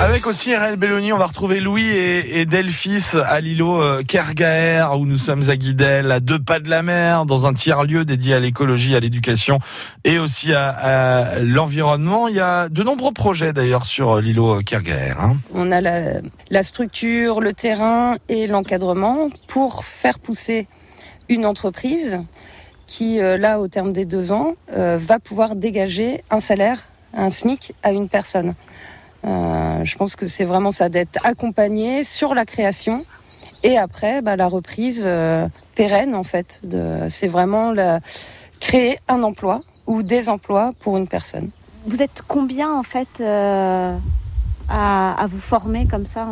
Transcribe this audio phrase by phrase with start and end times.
[0.00, 4.86] Avec aussi RL Belloni, on va retrouver Louis et, et Delphis à l'îlot euh, Kergaer,
[4.96, 8.32] où nous sommes à Guidel, à deux pas de la mer, dans un tiers-lieu dédié
[8.32, 9.58] à l'écologie, à l'éducation
[10.04, 12.28] et aussi à, l'environnement.
[12.28, 15.12] Il y a de nombreux projets d'ailleurs sur l'îlot Kergaer.
[15.20, 15.36] Hein.
[15.52, 20.66] On a la, structure, le terrain et l'encadrement pour faire pousser
[21.28, 22.20] une entreprise
[22.86, 27.28] qui, euh, là, au terme des deux ans, euh, va pouvoir dégager un salaire, un
[27.28, 28.54] SMIC à une personne.
[29.24, 33.04] Euh, je pense que c'est vraiment ça d'être accompagné sur la création
[33.62, 36.62] et après bah, la reprise euh, pérenne en fait.
[37.10, 38.00] C'est vraiment la,
[38.60, 41.50] créer un emploi ou des emplois pour une personne.
[41.86, 43.96] Vous êtes combien en fait euh,
[44.68, 46.26] à, à, vous former comme ça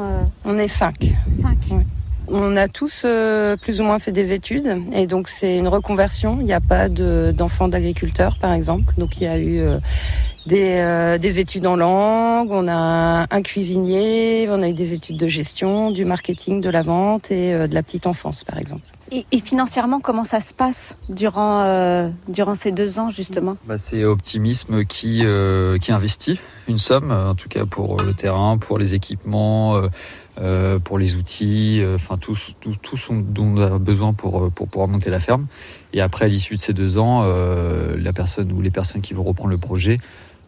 [0.44, 1.14] On est cinq.
[1.42, 1.58] Cinq.
[1.70, 1.84] Oui.
[2.30, 6.38] On a tous euh, plus ou moins fait des études et donc c'est une reconversion.
[6.40, 8.92] Il n'y a pas de, d'enfants d'agriculteurs par exemple.
[8.98, 9.78] Donc il y a eu euh,
[10.48, 15.18] des, euh, des, études en langue, on a un cuisinier, on a eu des études
[15.18, 18.82] de gestion, du marketing, de la vente et euh, de la petite enfance par exemple.
[19.10, 23.56] Et, et, financièrement, comment ça se passe durant, euh, durant ces deux ans justement?
[23.66, 28.58] Bah, C'est Optimisme qui, euh, qui investit une somme, en tout cas pour le terrain,
[28.58, 29.80] pour les équipements,
[30.38, 34.68] euh, pour les outils, enfin tout, tout, tout ce dont on a besoin pour, pour
[34.68, 35.46] pouvoir monter la ferme.
[35.94, 39.24] Et après, à l'issue de ces deux ans, la personne ou les personnes qui vont
[39.24, 40.00] reprendre le projet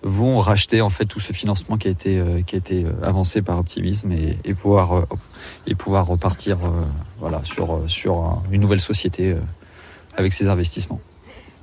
[0.03, 3.43] vont racheter en fait tout ce financement qui a été euh, qui a été avancé
[3.43, 5.03] par Optimisme et, et pouvoir euh,
[5.67, 6.69] et pouvoir repartir euh,
[7.19, 9.37] voilà sur sur un, une nouvelle société
[10.17, 11.01] avec ces investissements.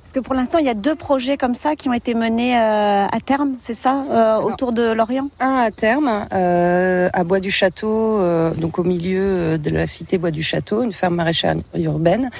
[0.02, 2.56] Parce que pour l'instant, il y a deux projets comme ça qui ont été menés
[2.56, 5.28] à terme, c'est ça, autour de Lorient?
[5.38, 8.18] Un à terme, à Bois du Château,
[8.54, 12.30] donc au milieu de la cité Bois du Château, une ferme maraîchère urbaine.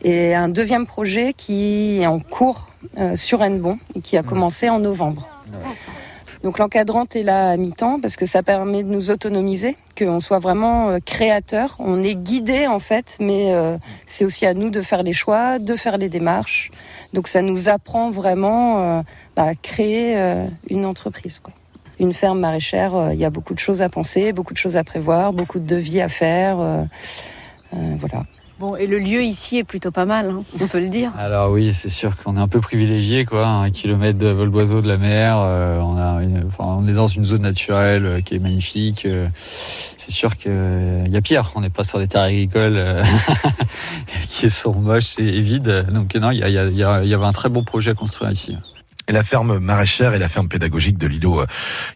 [0.00, 2.70] Et un deuxième projet qui est en cours
[3.16, 5.28] sur Hennebon et qui a commencé en novembre.
[6.42, 10.38] Donc l'encadrante est là à mi-temps parce que ça permet de nous autonomiser, qu'on soit
[10.38, 11.76] vraiment créateur.
[11.78, 15.58] On est guidé en fait, mais euh, c'est aussi à nous de faire les choix,
[15.58, 16.70] de faire les démarches.
[17.12, 19.02] Donc ça nous apprend vraiment euh,
[19.36, 21.40] bah, à créer euh, une entreprise.
[21.40, 21.52] Quoi.
[21.98, 24.84] Une ferme maraîchère, il y a beaucoup de choses à penser, beaucoup de choses à
[24.84, 26.56] prévoir, beaucoup de devis à faire.
[27.72, 28.24] voilà.
[28.60, 31.12] Bon, et le lieu ici est plutôt pas mal, hein, on peut le dire.
[31.16, 33.46] Alors oui, c'est sûr qu'on est un peu privilégié, quoi.
[33.46, 35.80] Un kilomètre de vol d'oiseau de la mer, euh,
[36.58, 39.06] on, est dans une zone naturelle euh, qui est magnifique.
[39.06, 39.28] Euh,
[39.96, 43.02] c'est sûr qu'il y a pire, on n'est pas sur des terres agricoles
[44.28, 45.86] qui sont moches et, vides.
[45.94, 48.58] Donc non, il y, y, avait un très beau projet à construire ici
[49.10, 51.44] et la ferme maraîchère et la ferme pédagogique de l'îlot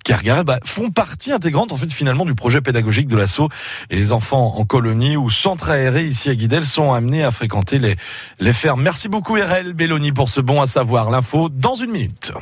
[0.04, 3.48] Kergaret bah, font partie intégrante en fait finalement du projet pédagogique de l'assaut
[3.88, 7.78] et les enfants en colonie ou centre aéré ici à Guidel sont amenés à fréquenter
[7.78, 7.94] les,
[8.41, 8.82] les fermes.
[8.82, 11.10] Merci beaucoup RL Belloni pour ce bon à savoir.
[11.10, 12.32] L'info dans une minute.